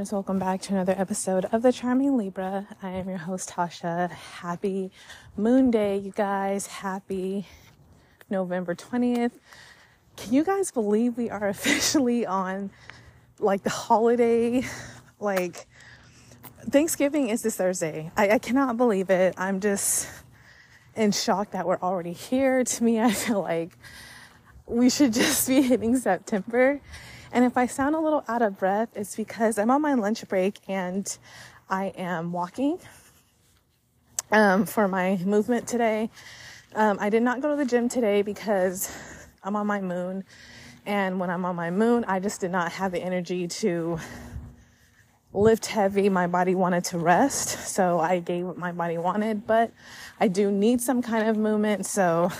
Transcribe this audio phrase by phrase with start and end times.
[0.00, 0.12] Charmers.
[0.12, 2.66] Welcome back to another episode of The Charming Libra.
[2.82, 4.10] I am your host, Tasha.
[4.10, 4.90] Happy
[5.36, 6.66] Moon Day, you guys.
[6.66, 7.46] Happy
[8.30, 9.32] November 20th.
[10.16, 12.70] Can you guys believe we are officially on
[13.38, 14.62] like the holiday?
[15.18, 15.66] Like,
[16.70, 18.10] Thanksgiving is this Thursday.
[18.16, 19.34] I, I cannot believe it.
[19.36, 20.08] I'm just
[20.96, 22.64] in shock that we're already here.
[22.64, 23.76] To me, I feel like
[24.66, 26.80] we should just be hitting September
[27.32, 30.26] and if I sound a little out of breath, it's because I'm on my lunch
[30.28, 31.16] break and
[31.68, 32.78] I am walking
[34.32, 36.10] um, for my movement today.
[36.74, 38.92] Um, I did not go to the gym today because
[39.42, 40.24] I'm on my moon.
[40.86, 43.98] And when I'm on my moon, I just did not have the energy to
[45.32, 46.08] lift heavy.
[46.08, 47.68] My body wanted to rest.
[47.68, 49.72] So I gave what my body wanted, but
[50.18, 51.86] I do need some kind of movement.
[51.86, 52.32] So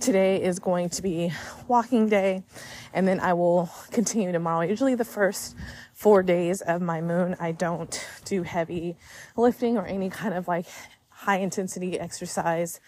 [0.00, 1.32] today is going to be
[1.66, 2.42] walking day
[2.92, 4.62] and then I will continue tomorrow.
[4.62, 5.56] Usually the first
[5.92, 8.96] four days of my moon, I don't do heavy
[9.36, 10.66] lifting or any kind of like
[11.10, 12.80] high intensity exercise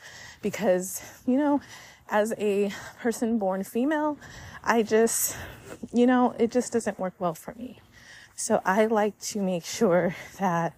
[0.43, 1.61] because, you know,
[2.09, 4.19] as a person born female,
[4.63, 5.37] I just,
[5.93, 7.81] you know, it just doesn't work well for me.
[8.37, 10.75] So I like to make sure that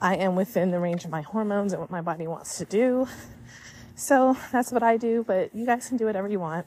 [0.00, 3.08] I am within the range of my hormones and what my body wants to do.
[3.94, 6.66] So that's what I do, but you guys can do whatever you want.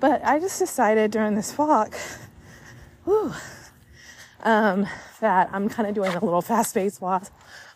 [0.00, 1.94] But I just decided during this walk,
[3.04, 3.32] whew,
[4.42, 4.86] um,
[5.20, 7.30] that I'm kind of doing a little fast paced walk,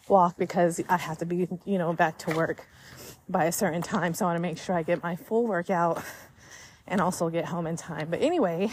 [0.09, 2.67] walk because I have to be, you know, back to work
[3.29, 4.15] by a certain time.
[4.15, 6.03] So I want to make sure I get my full workout
[6.87, 8.09] and also get home in time.
[8.11, 8.71] But anyway,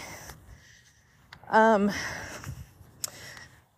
[1.50, 1.91] um,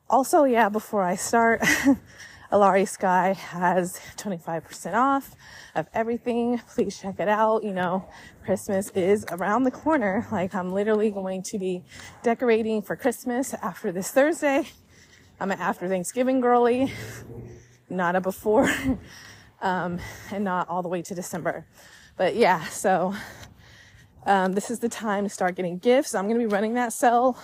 [0.09, 1.61] also, yeah, before I start,
[2.51, 5.35] Alari Sky has 25% off
[5.75, 6.59] of everything.
[6.73, 7.63] Please check it out.
[7.63, 8.09] You know,
[8.43, 10.25] Christmas is around the corner.
[10.31, 11.83] Like I'm literally going to be
[12.23, 14.67] decorating for Christmas after this Thursday.
[15.39, 16.91] I'm an after Thanksgiving girly,
[17.87, 18.69] not a before,
[19.61, 19.99] um,
[20.31, 21.67] and not all the way to December.
[22.17, 23.13] But yeah, so
[24.25, 26.15] um, this is the time to start getting gifts.
[26.15, 27.37] I'm going to be running that sale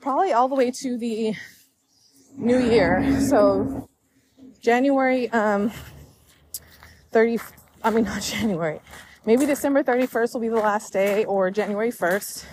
[0.00, 1.34] probably all the way to the
[2.36, 3.20] new year.
[3.20, 3.88] So
[4.66, 5.70] January um,
[7.12, 7.38] 30,
[7.84, 8.80] I mean, not January,
[9.24, 12.44] maybe December 31st will be the last day or January 1st.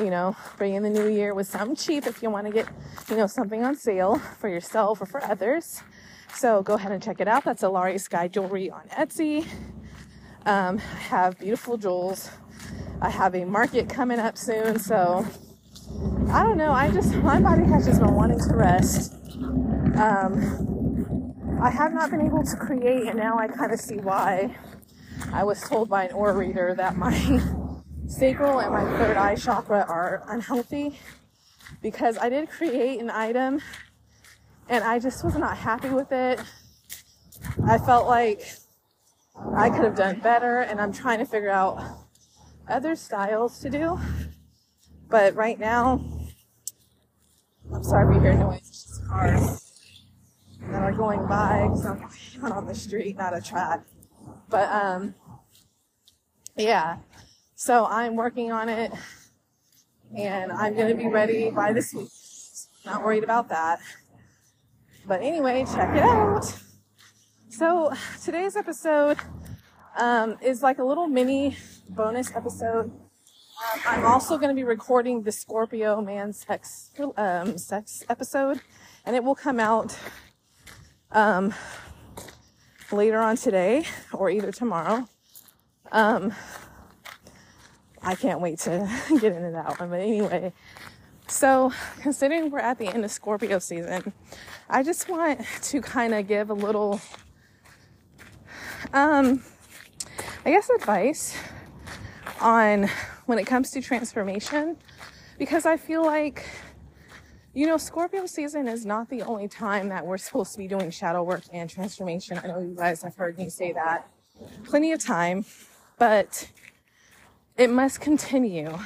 [0.00, 2.66] You know, bring in the new year with something cheap if you want to get,
[3.08, 5.80] you know, something on sale for yourself or for others.
[6.34, 7.44] So go ahead and check it out.
[7.44, 9.46] That's Alari Sky Jewelry on Etsy.
[10.44, 12.32] Um, I have beautiful jewels.
[13.00, 14.80] I have a market coming up soon.
[14.80, 15.24] So
[16.32, 16.72] I don't know.
[16.72, 19.14] I just, my body has just been wanting to rest.
[19.94, 20.77] Um,
[21.60, 24.56] I have not been able to create, and now I kind of see why.
[25.32, 27.12] I was told by an aura reader that my
[28.06, 31.00] sacral and my third eye chakra are unhealthy
[31.82, 33.60] because I did create an item
[34.68, 36.40] and I just was not happy with it.
[37.66, 38.42] I felt like
[39.56, 41.82] I could have done better, and I'm trying to figure out
[42.68, 43.98] other styles to do.
[45.08, 46.04] But right now,
[47.74, 49.67] I'm sorry if you hear noise, it's just cars
[50.70, 51.86] that are going by because
[52.42, 53.84] I'm on the street, not a track.
[54.48, 55.14] But um,
[56.56, 56.98] yeah.
[57.54, 58.92] So I'm working on it,
[60.16, 62.08] and I'm gonna be ready by this week.
[62.84, 63.80] Not worried about that.
[65.06, 66.44] But anyway, check it out.
[67.48, 67.92] So
[68.22, 69.18] today's episode
[69.98, 71.56] um, is like a little mini
[71.88, 72.86] bonus episode.
[72.86, 78.60] Um, I'm also going to be recording the Scorpio man sex um, sex episode,
[79.04, 79.98] and it will come out
[81.12, 81.54] um,
[82.92, 85.08] later on today or either tomorrow.
[85.92, 86.34] Um,
[88.02, 88.88] I can't wait to
[89.20, 89.90] get into that one.
[89.90, 90.52] But anyway,
[91.26, 94.12] so considering we're at the end of Scorpio season,
[94.68, 97.00] I just want to kind of give a little,
[98.92, 99.42] um,
[100.44, 101.36] I guess, advice
[102.40, 102.88] on
[103.26, 104.76] when it comes to transformation
[105.38, 106.44] because I feel like
[107.58, 110.92] you know, Scorpio season is not the only time that we're supposed to be doing
[110.92, 112.38] shadow work and transformation.
[112.40, 114.08] I know you guys have heard me say that
[114.62, 115.44] plenty of time,
[115.98, 116.48] but
[117.56, 118.78] it must continue.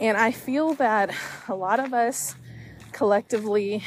[0.00, 1.14] And I feel that
[1.46, 2.34] a lot of us
[2.90, 3.84] collectively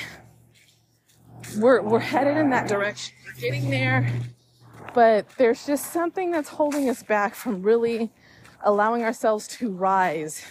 [1.57, 3.13] we're we're headed in that direction.
[3.25, 4.09] We're getting there,
[4.94, 8.09] but there's just something that's holding us back from really
[8.63, 10.45] allowing ourselves to rise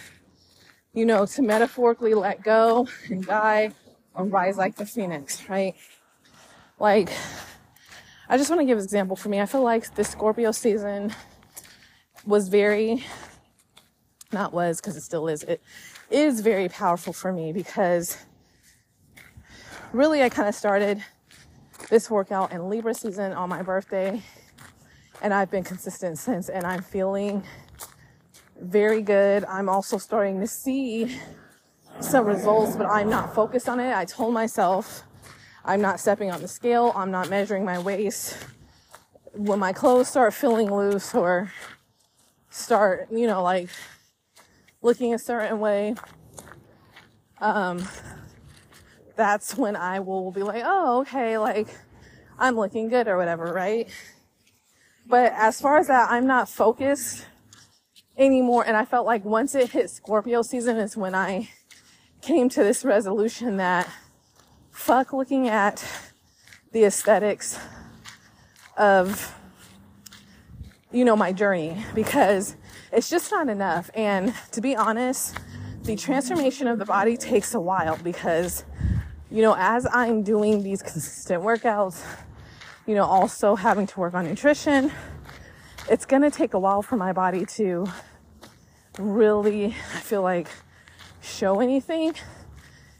[0.93, 3.71] you know, to metaphorically let go and die
[4.13, 5.75] or rise like the phoenix, right?
[6.79, 7.09] Like,
[8.27, 9.39] I just want to give an example for me.
[9.39, 11.13] I feel like this Scorpio season
[12.25, 13.03] was very
[14.31, 15.61] not was because it still is it
[16.11, 18.17] is very powerful for me because
[19.93, 21.03] really i kind of started
[21.89, 24.21] this workout in libra season on my birthday
[25.21, 27.43] and i've been consistent since and i'm feeling
[28.61, 29.45] very good.
[29.45, 31.17] I'm also starting to see
[32.01, 33.93] some results but i'm not focused on it.
[33.93, 35.03] I told myself
[35.65, 36.93] i'm not stepping on the scale.
[36.95, 38.37] I'm not measuring my waist.
[39.33, 41.51] When my clothes start feeling loose or
[42.49, 43.69] start you know like
[44.81, 45.95] looking a certain way,
[47.41, 47.85] um,
[49.15, 51.67] that's when I will be like, oh, okay, like
[52.37, 53.89] I'm looking good or whatever, right?
[55.05, 57.25] But as far as that, I'm not focused
[58.19, 58.65] anymore.
[58.67, 61.49] And I felt like once it hit Scorpio season is when I
[62.21, 63.89] came to this resolution that
[64.71, 65.83] fuck looking at
[66.73, 67.57] the aesthetics
[68.77, 69.33] of,
[70.91, 72.55] you know, my journey because
[72.91, 73.89] it's just not enough.
[73.95, 75.37] And to be honest,
[75.83, 78.65] the transformation of the body takes a while because,
[79.31, 82.03] you know, as I'm doing these consistent workouts,
[82.85, 84.91] you know, also having to work on nutrition,
[85.89, 87.87] it's going to take a while for my body to
[88.99, 90.47] really, I feel like,
[91.21, 92.13] show anything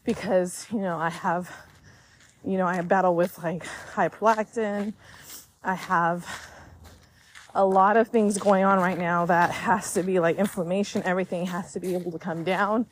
[0.03, 1.51] because, you know, I have,
[2.43, 3.63] you know, I battle with like
[3.93, 4.93] hyperlactin.
[5.63, 6.25] I have
[7.53, 11.45] a lot of things going on right now that has to be like inflammation, everything
[11.47, 12.85] has to be able to come down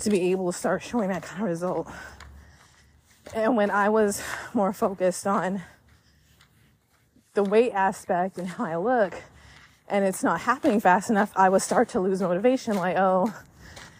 [0.00, 1.88] to be able to start showing that kind of result.
[3.34, 4.22] And when I was
[4.52, 5.62] more focused on
[7.34, 9.14] the weight aspect and how I look,
[9.88, 12.76] and it's not happening fast enough, I would start to lose motivation.
[12.76, 13.34] Like, oh,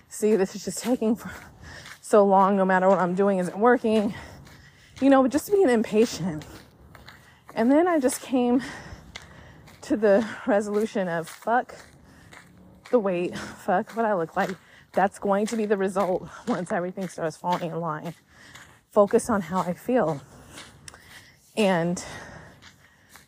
[0.08, 1.18] see, this is just taking
[2.00, 2.56] so long.
[2.56, 4.14] No matter what I'm doing, isn't working.
[5.00, 6.46] You know, just being impatient.
[7.54, 8.62] And then I just came
[9.82, 11.74] to the resolution of fuck
[12.90, 14.50] the weight, fuck what I look like.
[14.92, 18.14] That's going to be the result once everything starts falling in line.
[18.90, 20.20] Focus on how I feel.
[21.56, 22.02] And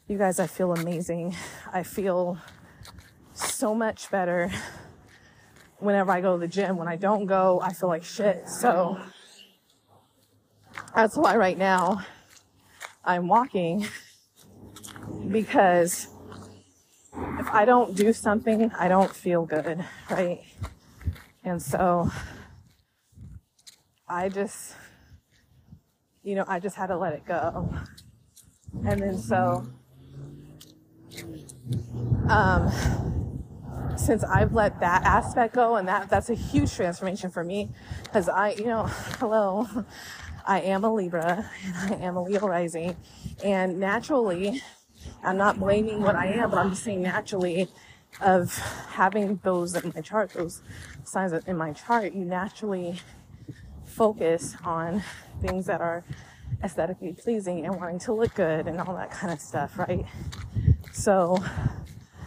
[0.08, 1.34] you guys, I feel amazing.
[1.72, 2.38] I feel
[3.32, 4.52] so much better
[5.78, 6.76] whenever I go to the gym.
[6.76, 8.48] When I don't go, I feel like shit.
[8.48, 9.00] So
[10.94, 12.02] that's why right now
[13.04, 13.86] I'm walking
[15.28, 16.06] because
[17.38, 20.44] if I don't do something, I don't feel good, right?
[21.42, 22.12] And so
[24.08, 24.74] I just,
[26.22, 27.74] you know, I just had to let it go.
[28.84, 29.66] And then so,
[32.28, 32.70] um,
[33.96, 37.70] since I've let that aspect go, and that that's a huge transformation for me,
[38.04, 38.84] because I, you know,
[39.18, 39.66] hello,
[40.46, 42.96] I am a Libra and I am a Leo rising,
[43.44, 44.62] and naturally,
[45.22, 47.68] I'm not blaming what I am, but I'm just saying naturally
[48.20, 48.56] of
[48.90, 50.62] having those in my chart, those
[51.04, 53.00] signs in my chart, you naturally
[53.84, 55.02] focus on
[55.40, 56.04] things that are
[56.62, 60.04] aesthetically pleasing and wanting to look good and all that kind of stuff, right?
[61.06, 61.40] So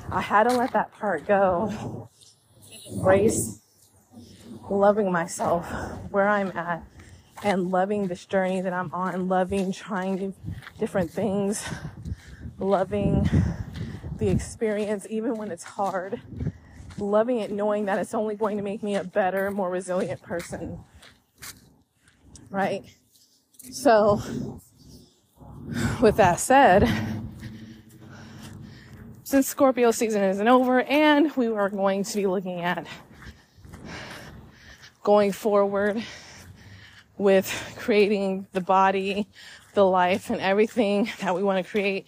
[0.10, 2.10] I had to let that part go,
[2.90, 3.60] embrace
[4.70, 5.70] loving myself
[6.12, 6.82] where I'm at
[7.44, 10.34] and loving this journey that I'm on, loving trying
[10.80, 11.68] different things
[12.58, 13.30] loving
[14.18, 16.22] the experience, even when it's hard,
[16.98, 20.80] loving it, knowing that it's only going to make me a better, more resilient person.
[22.50, 22.86] Right?
[23.72, 24.22] So,
[26.02, 27.19] with that said,
[29.30, 32.88] since Scorpio season isn't over and we are going to be looking at
[35.04, 36.04] going forward
[37.16, 39.28] with creating the body,
[39.76, 42.08] the life, and everything that we want to create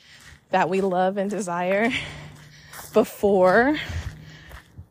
[0.50, 1.92] that we love and desire
[2.92, 3.78] before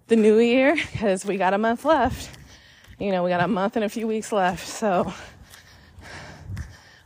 [0.06, 2.38] the new year because we got a month left.
[3.00, 4.68] You know, we got a month and a few weeks left.
[4.68, 5.12] So,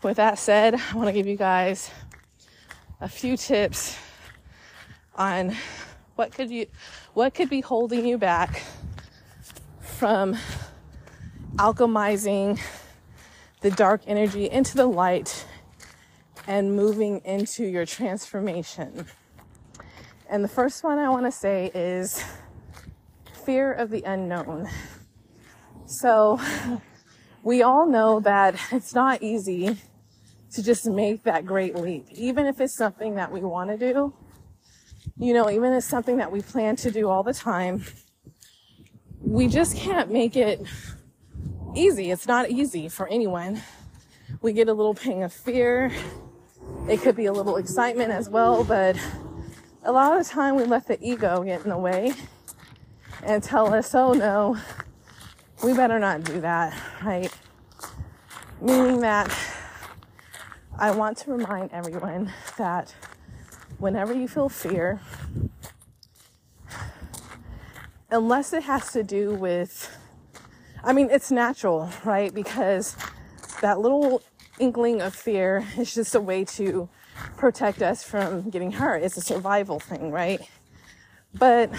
[0.02, 1.90] with that said, I want to give you guys
[3.00, 3.96] a few tips
[5.16, 5.56] on
[6.16, 6.66] what could you
[7.14, 8.62] what could be holding you back
[9.80, 10.36] from
[11.56, 12.60] alchemizing
[13.60, 15.46] the dark energy into the light
[16.46, 19.06] and moving into your transformation.
[20.28, 22.22] And the first one I want to say is
[23.44, 24.68] fear of the unknown.
[25.86, 26.40] So
[27.42, 29.76] we all know that it's not easy
[30.52, 34.12] to just make that great leap, even if it's something that we want to do.
[35.16, 37.84] You know, even if it's something that we plan to do all the time,
[39.20, 40.66] we just can't make it
[41.74, 42.10] easy.
[42.10, 43.62] It's not easy for anyone.
[44.42, 45.92] We get a little pang of fear
[46.88, 48.96] it could be a little excitement as well, but
[49.84, 52.12] a lot of the time we let the ego get in the way
[53.22, 54.58] and tell us, oh no,
[55.62, 57.32] we better not do that, right?
[58.60, 59.34] Meaning that
[60.78, 62.94] I want to remind everyone that
[63.78, 65.00] whenever you feel fear,
[68.10, 69.96] unless it has to do with,
[70.82, 72.32] I mean, it's natural, right?
[72.32, 72.96] Because
[73.60, 74.22] that little
[74.58, 76.88] inkling of fear is just a way to
[77.36, 79.02] protect us from getting hurt.
[79.02, 80.40] It's a survival thing, right?
[81.34, 81.74] But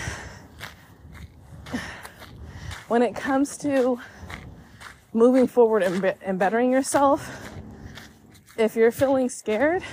[2.88, 4.00] when it comes to
[5.14, 7.50] moving forward and, be- and bettering yourself,
[8.58, 9.84] if you're feeling scared,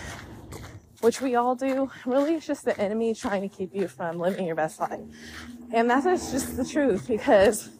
[1.03, 4.47] which we all do, really it's just the enemy trying to keep you from living
[4.47, 5.01] your best life.
[5.73, 7.71] And that's just the truth because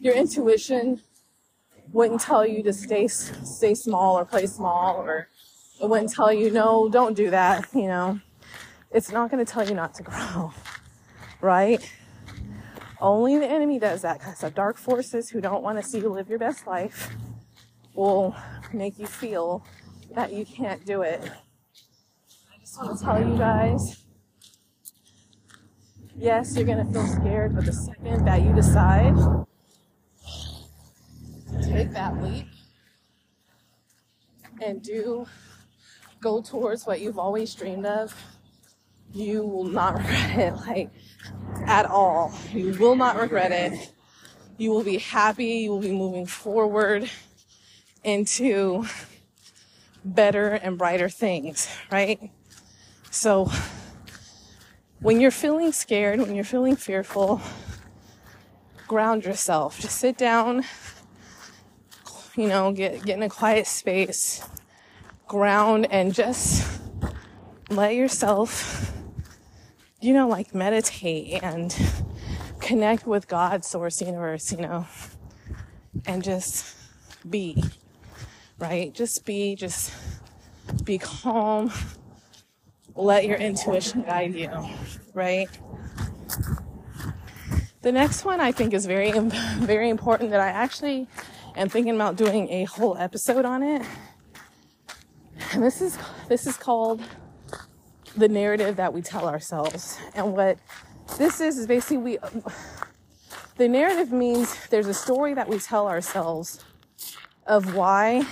[0.00, 1.00] your intuition
[1.92, 5.28] wouldn't tell you to stay stay small or play small or
[5.80, 8.18] it wouldn't tell you no, don't do that, you know.
[8.90, 10.52] It's not going to tell you not to grow.
[11.42, 11.86] Right?
[12.98, 16.08] Only the enemy does that because of dark forces who don't want to see you
[16.08, 17.14] live your best life
[17.92, 18.34] will
[18.72, 19.62] make you feel
[20.14, 21.30] that you can't do it.
[22.74, 24.04] Just want to tell you guys
[26.16, 29.14] yes, you're going to feel scared, but the second that you decide
[31.52, 32.48] to take that leap
[34.60, 35.24] and do
[36.20, 38.12] go towards what you've always dreamed of,
[39.12, 40.54] you will not regret it.
[40.66, 40.90] Like,
[41.66, 42.34] at all.
[42.52, 43.92] You will not regret it.
[44.56, 45.58] You will be happy.
[45.58, 47.08] You will be moving forward
[48.02, 48.84] into
[50.04, 52.32] better and brighter things, right?
[53.14, 53.50] So
[55.00, 57.40] when you're feeling scared, when you're feeling fearful,
[58.88, 59.78] ground yourself.
[59.80, 60.64] Just sit down,
[62.36, 64.46] you know, get get in a quiet space,
[65.28, 66.80] ground and just
[67.70, 68.92] let yourself
[70.04, 71.74] you know, like meditate and
[72.60, 74.86] connect with God, source, universe, you know,
[76.04, 76.76] and just
[77.30, 77.64] be,
[78.58, 78.92] right?
[78.92, 79.92] Just be, just
[80.84, 81.72] be calm.
[82.96, 84.50] Let your intuition guide you,
[85.14, 85.48] right?
[87.82, 89.10] The next one I think is very,
[89.58, 91.08] very important that I actually
[91.56, 93.82] am thinking about doing a whole episode on it.
[95.52, 95.98] And this is,
[96.28, 97.02] this is called
[98.16, 99.98] the narrative that we tell ourselves.
[100.14, 100.58] And what
[101.18, 102.18] this is is basically we
[103.56, 106.64] the narrative means there's a story that we tell ourselves
[107.46, 108.26] of why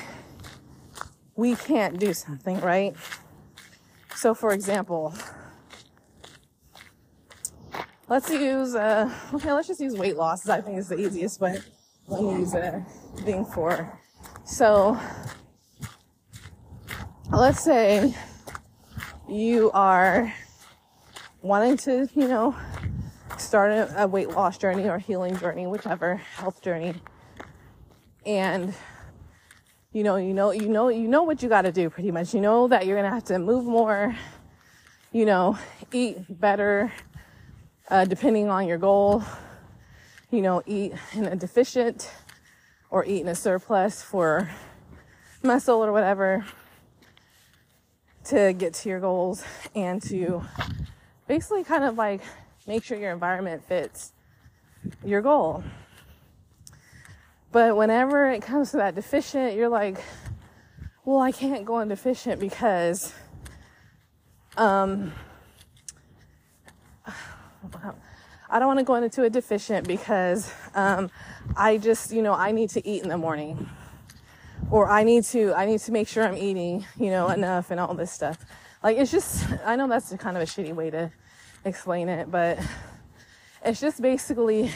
[1.37, 2.97] we can't do something, right?
[4.14, 5.14] So for example,
[8.09, 10.49] let's use uh okay, let's just use weight loss.
[10.49, 11.59] I think is the easiest way
[12.09, 12.85] to use a
[13.19, 13.99] thing for.
[14.45, 14.99] So
[17.31, 18.14] let's say
[19.28, 20.33] you are
[21.40, 22.54] wanting to, you know,
[23.38, 26.95] start a, a weight loss journey or healing journey, whichever health journey,
[28.26, 28.75] and
[29.92, 32.32] you know, you know, you know, you know what you got to do pretty much.
[32.32, 34.16] You know that you're gonna have to move more,
[35.12, 35.58] you know,
[35.92, 36.90] eat better,
[37.90, 39.22] uh, depending on your goal.
[40.30, 42.11] You know, eat in a deficient
[42.90, 44.50] or eat in a surplus for
[45.42, 46.46] muscle or whatever
[48.25, 49.44] to get to your goals
[49.75, 50.42] and to
[51.26, 52.22] basically kind of like
[52.66, 54.12] make sure your environment fits
[55.04, 55.62] your goal.
[57.52, 60.02] But whenever it comes to that deficient, you're like,
[61.04, 63.12] well, I can't go on deficient because,
[64.56, 65.12] um,
[68.50, 71.11] I don't want to go into a deficient because, um,
[71.56, 73.68] I just, you know, I need to eat in the morning
[74.71, 77.78] or I need to I need to make sure I'm eating, you know, enough and
[77.78, 78.44] all this stuff.
[78.82, 81.11] Like it's just I know that's kind of a shitty way to
[81.64, 82.59] explain it, but
[83.64, 84.71] it's just basically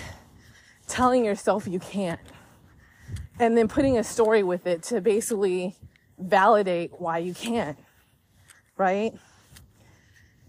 [0.86, 2.20] telling yourself you can't.
[3.38, 5.76] And then putting a story with it to basically
[6.18, 7.78] validate why you can't.
[8.76, 9.12] Right?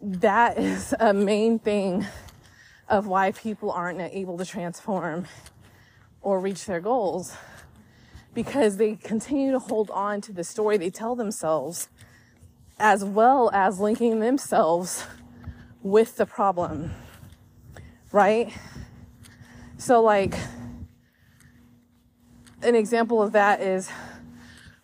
[0.01, 2.05] That is a main thing
[2.87, 5.25] of why people aren't able to transform
[6.21, 7.35] or reach their goals
[8.33, 11.89] because they continue to hold on to the story they tell themselves
[12.79, 15.05] as well as linking themselves
[15.81, 16.91] with the problem.
[18.11, 18.53] Right?
[19.77, 20.35] So, like,
[22.61, 23.89] an example of that is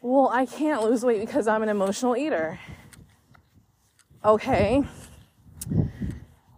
[0.01, 2.60] well, I can't lose weight because I'm an emotional eater.
[4.25, 4.84] Okay.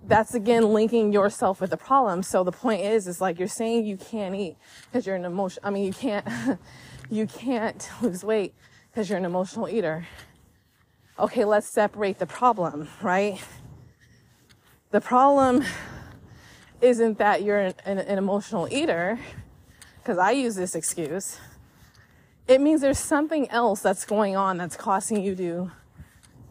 [0.08, 2.24] That's again linking yourself with the problem.
[2.24, 5.62] So the point is, is like you're saying you can't eat because you're an emotion.
[5.64, 6.28] I mean, you can't
[7.10, 8.56] you can't lose weight
[8.90, 10.08] because you're an emotional eater.
[11.20, 13.40] Okay, let's separate the problem, right?
[14.90, 15.64] The problem
[16.82, 19.20] isn't that you're an, an, an emotional eater,
[20.06, 21.40] because I use this excuse.
[22.48, 25.72] It means there's something else that's going on that's causing you to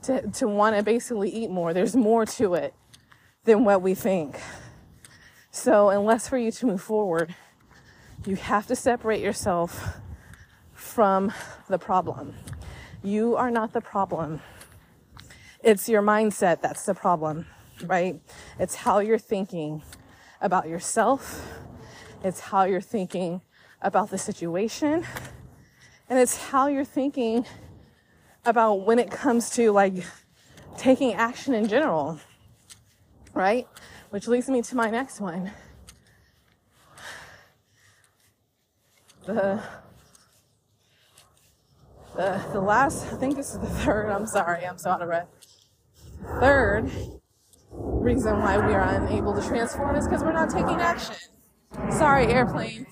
[0.02, 1.72] to, to want to basically eat more.
[1.72, 2.74] There's more to it
[3.44, 4.38] than what we think.
[5.52, 7.36] So, unless for you to move forward,
[8.26, 9.98] you have to separate yourself
[10.72, 11.32] from
[11.68, 12.34] the problem.
[13.04, 14.40] You are not the problem.
[15.62, 17.46] It's your mindset that's the problem,
[17.84, 18.20] right?
[18.58, 19.82] It's how you're thinking
[20.40, 21.63] about yourself.
[22.24, 23.42] It's how you're thinking
[23.82, 25.04] about the situation.
[26.08, 27.44] And it's how you're thinking
[28.46, 29.92] about when it comes to like
[30.78, 32.18] taking action in general,
[33.34, 33.68] right?
[34.08, 35.52] Which leads me to my next one.
[39.26, 39.62] The
[42.16, 45.08] the the last I think this is the third, I'm sorry, I'm so out of
[45.08, 45.28] breath.
[46.40, 46.90] Third
[47.70, 51.16] reason why we are unable to transform is because we're not taking action.
[51.90, 52.86] Sorry, airplane.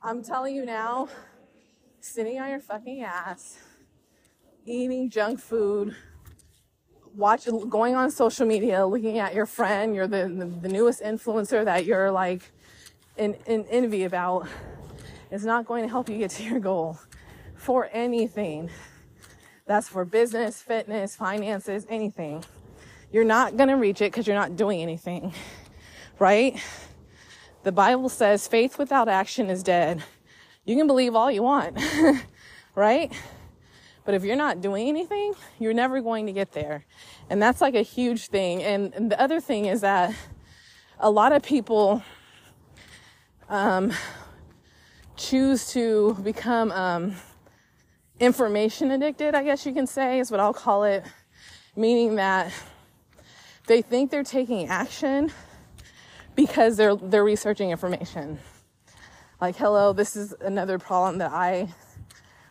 [0.02, 1.08] I'm telling you now,
[2.00, 3.58] sitting on your fucking ass,
[4.64, 5.94] eating junk food,
[7.14, 11.64] watching, going on social media, looking at your friend, you're the, the, the newest influencer
[11.64, 12.50] that you're like
[13.16, 14.48] in, in envy about,
[15.30, 16.98] is not going to help you get to your goal
[17.54, 18.70] for anything.
[19.66, 22.44] That's for business, fitness, finances, anything
[23.12, 25.34] you're not going to reach it because you're not doing anything,
[26.18, 26.58] right?
[27.62, 30.02] The Bible says faith without action is dead.
[30.64, 31.78] You can believe all you want,
[32.74, 33.12] right?
[34.04, 36.86] But if you're not doing anything, you're never going to get there.
[37.28, 38.62] And that's like a huge thing.
[38.62, 40.14] And, and the other thing is that
[40.98, 42.02] a lot of people
[43.48, 43.92] um,
[45.16, 47.14] choose to become um,
[48.22, 51.04] information addicted, I guess you can say, is what I'll call it.
[51.74, 52.52] Meaning that
[53.66, 55.32] they think they're taking action
[56.36, 58.38] because they're they're researching information.
[59.40, 61.68] Like, hello, this is another problem that I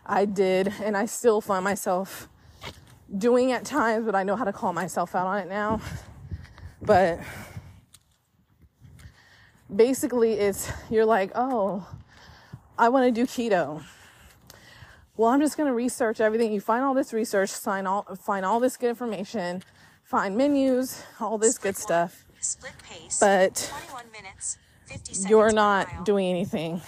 [0.06, 2.28] I did and I still find myself
[3.18, 5.80] doing at times, but I know how to call myself out on it now.
[6.82, 7.20] But
[9.74, 11.88] basically it's you're like, "Oh,
[12.78, 13.84] I want to do keto."
[15.22, 16.52] Well, I'm just going to research everything.
[16.52, 19.62] You find all this research, sign all find all this good information,
[20.04, 22.26] find menus, all this good stuff.
[23.20, 23.72] But
[25.30, 26.82] you're not doing anything.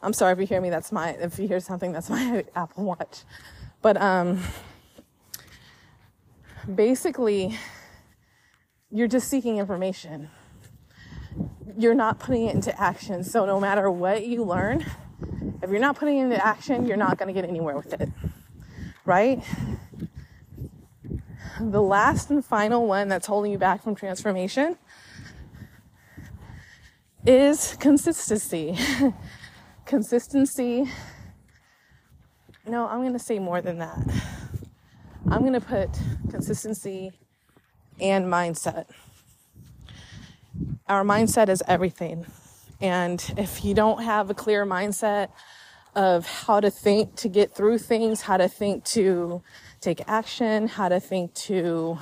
[0.00, 0.70] I'm sorry if you hear me.
[0.70, 1.90] That's my if you hear something.
[1.90, 3.24] That's my Apple Watch.
[3.82, 4.38] But um,
[6.72, 7.58] basically,
[8.92, 10.30] you're just seeking information.
[11.76, 13.24] You're not putting it into action.
[13.24, 14.86] So no matter what you learn,
[15.62, 18.08] if you're not putting it into action, you're not going to get anywhere with it,
[19.04, 19.42] right?
[21.60, 24.78] the last and final one that's holding you back from transformation
[27.26, 28.78] is consistency.
[29.84, 30.90] consistency.
[32.66, 33.98] No, I'm going to say more than that.
[35.30, 35.90] I'm going to put
[36.30, 37.12] consistency
[38.00, 38.86] and mindset.
[40.86, 42.26] Our mindset is everything.
[42.80, 45.28] And if you don't have a clear mindset
[45.94, 49.42] of how to think to get through things, how to think to
[49.80, 51.98] take action, how to think to,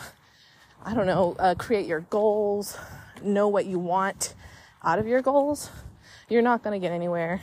[0.85, 2.79] I don't know, uh, create your goals,
[3.23, 4.35] know what you want
[4.85, 5.71] out of your goals,
[6.29, 7.41] you're not going to get anywhere.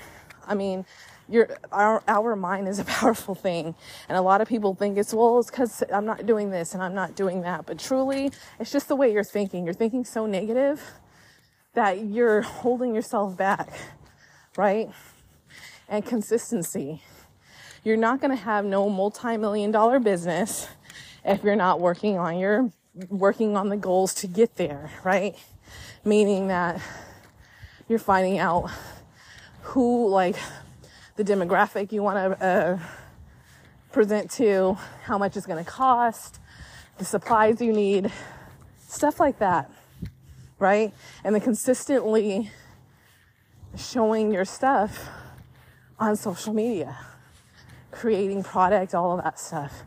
[0.47, 0.85] I mean,
[1.27, 3.75] your our our mind is a powerful thing.
[4.07, 6.83] And a lot of people think it's well it's because i'm not doing this and
[6.83, 7.65] i'm not doing that.
[7.65, 9.65] But truly it's just the way you're thinking.
[9.65, 10.81] You're thinking so negative
[11.75, 13.69] that you're holding yourself back
[14.57, 14.89] right?
[15.87, 17.01] And consistency.
[17.83, 20.67] You're not going to have no multi-million dollar business
[21.23, 22.71] if you're not working on your
[23.09, 25.35] working on the goals to get there, right?
[26.05, 26.81] Meaning that
[27.89, 28.71] you're finding out
[29.61, 30.37] who like
[31.17, 32.79] the demographic you want to uh,
[33.91, 36.39] present to, how much it's going to cost,
[36.97, 38.11] the supplies you need,
[38.87, 39.69] stuff like that,
[40.59, 40.93] right?
[41.23, 42.51] And then consistently
[43.77, 45.09] showing your stuff
[45.99, 46.97] on social media
[47.95, 49.83] creating product, all of that stuff.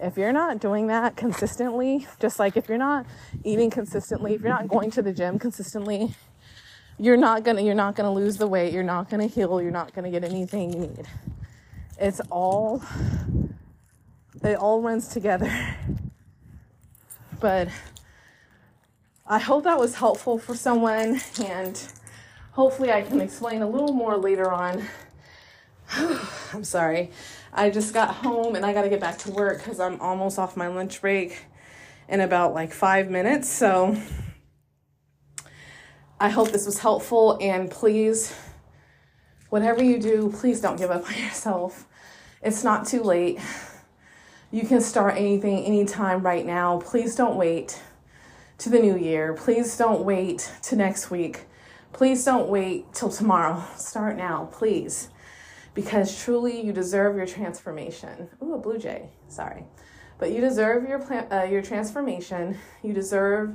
[0.00, 3.06] If you're not doing that consistently, just like if you're not
[3.44, 6.14] eating consistently, if you're not going to the gym consistently,
[6.98, 9.94] you're not gonna you're not gonna lose the weight, you're not gonna heal, you're not
[9.94, 11.06] gonna get anything you need.
[11.98, 12.82] It's all
[14.42, 15.50] it all runs together.
[17.40, 17.70] But
[19.32, 21.82] I hope that was helpful for someone and
[22.50, 24.86] hopefully I can explain a little more later on
[26.52, 27.12] I'm sorry.
[27.50, 30.38] I just got home and I got to get back to work because I'm almost
[30.38, 31.46] off my lunch break
[32.10, 33.48] in about like five minutes.
[33.48, 33.96] So
[36.20, 38.36] I hope this was helpful and please,
[39.48, 41.86] whatever you do, please don't give up on yourself.
[42.42, 43.40] It's not too late.
[44.50, 46.80] You can start anything anytime right now.
[46.80, 47.80] Please don't wait
[48.62, 49.32] to the new year.
[49.32, 51.46] Please don't wait to next week.
[51.92, 53.64] Please don't wait till tomorrow.
[53.76, 55.08] Start now, please.
[55.74, 58.28] Because truly you deserve your transformation.
[58.40, 59.10] Ooh, a blue jay.
[59.26, 59.64] Sorry.
[60.18, 62.56] But you deserve your plan, uh, your transformation.
[62.84, 63.54] You deserve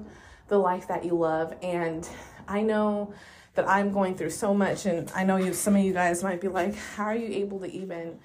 [0.49, 2.07] the life that you love and
[2.47, 3.13] I know
[3.55, 6.41] that I'm going through so much and I know you some of you guys might
[6.41, 8.19] be like, how are you able to even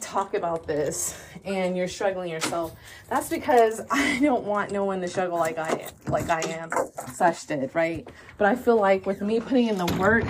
[0.00, 2.74] talk about this and you're struggling yourself
[3.08, 6.70] that's because i don't want no one to struggle like i like i am
[7.14, 8.08] slash did right?
[8.38, 10.24] But i feel like with me putting in the work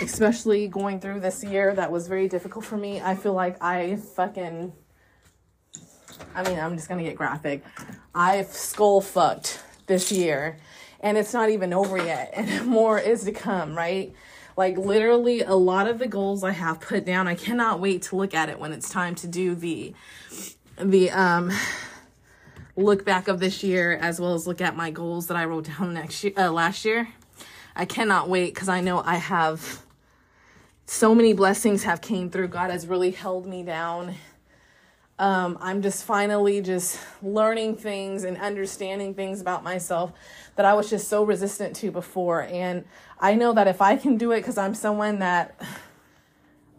[0.00, 3.96] especially going through this year that was very difficult for me i feel like i
[3.96, 4.72] fucking
[6.34, 7.62] i mean i'm just gonna get graphic.
[8.14, 10.58] I've skull fucked this year
[11.00, 14.12] and it's not even over yet and more is to come right
[14.56, 18.16] like literally a lot of the goals I have put down, I cannot wait to
[18.16, 19.94] look at it when it's time to do the
[20.78, 21.52] the um
[22.76, 25.64] look back of this year as well as look at my goals that I wrote
[25.66, 27.08] down next year uh, last year.
[27.74, 29.82] I cannot wait cuz I know I have
[30.86, 32.48] so many blessings have came through.
[32.48, 34.14] God has really held me down.
[35.18, 40.12] Um, I'm just finally just learning things and understanding things about myself
[40.56, 42.42] that I was just so resistant to before.
[42.42, 42.84] And
[43.20, 45.60] I know that if I can do it, because I'm someone that,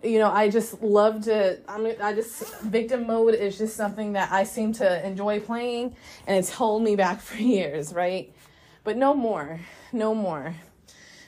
[0.04, 4.14] you know, I just love to, I mean, I just, victim mode is just something
[4.14, 8.34] that I seem to enjoy playing and it's held me back for years, right?
[8.84, 9.60] But no more,
[9.94, 10.56] no more.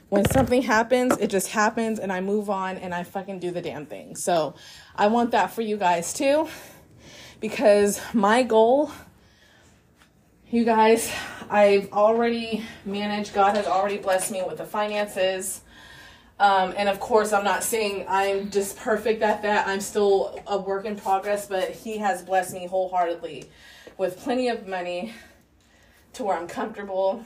[0.09, 3.61] When something happens, it just happens and I move on and I fucking do the
[3.61, 4.15] damn thing.
[4.15, 4.55] So
[4.95, 6.47] I want that for you guys too,
[7.39, 8.91] because my goal
[10.51, 11.11] you guys,
[11.47, 15.61] I've already managed, God has already blessed me with the finances.
[16.39, 19.67] Um, and of course, I'm not saying I'm just perfect at that.
[19.67, 23.47] I'm still a work in progress, but He has blessed me wholeheartedly
[23.97, 25.13] with plenty of money
[26.13, 27.23] to where I'm comfortable.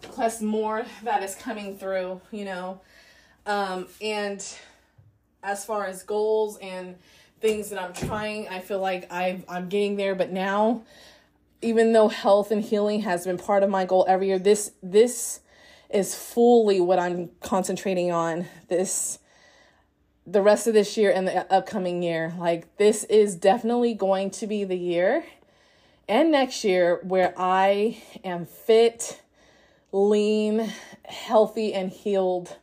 [0.00, 2.80] Plus, more that is coming through, you know.
[3.44, 4.42] Um, and
[5.42, 6.96] as far as goals and
[7.40, 10.84] things that I'm trying, I feel like i I'm getting there, but now
[11.60, 15.40] even though health and healing has been part of my goal every year, this this
[15.90, 19.18] is fully what I'm concentrating on this
[20.26, 22.34] the rest of this year and the upcoming year.
[22.38, 25.24] Like this is definitely going to be the year
[26.06, 29.22] and next year where I am fit,
[29.92, 30.72] lean,
[31.04, 32.56] healthy and healed.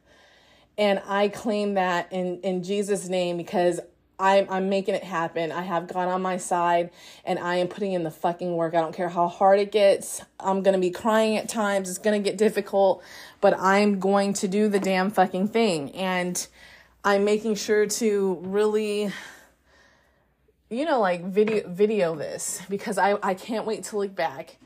[0.77, 3.79] And I claim that in in Jesus name because
[4.19, 5.51] I'm, I'm making it happen.
[5.51, 6.91] I have God on my side
[7.25, 8.73] and I am putting in the fucking work.
[8.73, 10.21] I don't care how hard it gets.
[10.39, 11.89] I'm going to be crying at times.
[11.89, 13.04] It's going to get difficult,
[13.41, 15.91] but I'm going to do the damn fucking thing.
[15.91, 16.47] And
[17.04, 19.12] I'm making sure to really,
[20.69, 24.58] you know, like video, video this because I, I can't wait to look back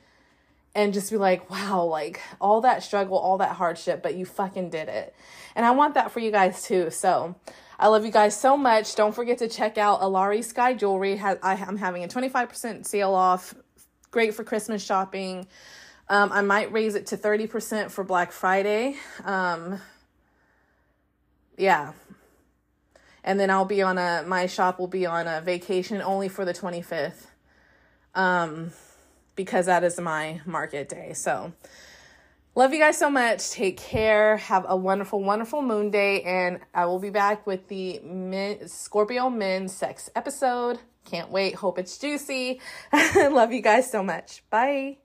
[0.76, 4.70] and just be like, wow, like all that struggle, all that hardship, but you fucking
[4.70, 5.16] did it.
[5.56, 6.92] And I want that for you guys too.
[6.92, 7.36] So,
[7.82, 8.96] I love you guys so much.
[8.96, 11.18] Don't forget to check out Alari Sky Jewelry.
[11.22, 13.56] I'm having a 25% sale off.
[14.12, 15.48] Great for Christmas shopping.
[16.10, 18.98] Um, I might raise it to 30% for Black Friday.
[19.24, 19.80] Um,
[21.58, 21.94] yeah.
[23.24, 26.44] And then I'll be on a, my shop will be on a vacation only for
[26.44, 27.28] the 25th.
[28.14, 28.72] Um,
[29.38, 31.14] because that is my market day.
[31.14, 31.54] So,
[32.56, 33.52] Love you guys so much.
[33.52, 34.38] Take care.
[34.38, 36.24] Have a wonderful, wonderful moon day.
[36.24, 40.80] And I will be back with the men, Scorpio men sex episode.
[41.06, 41.56] Can't wait.
[41.56, 42.60] Hope it's juicy.
[43.16, 44.44] Love you guys so much.
[44.50, 44.98] Bye.